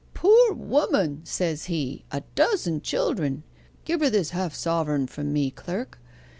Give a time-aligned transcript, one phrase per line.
[0.15, 3.43] "Poor woman," says he, "a dozen children!
[3.85, 5.99] give her this half sovereign from me, clerk."